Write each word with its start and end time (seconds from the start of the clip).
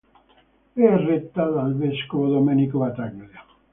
È 0.73 0.97
retta 0.97 1.45
dal 1.45 1.75
vescovo 1.77 2.27
Domenico 2.27 2.79
Battaglia. 2.79 3.27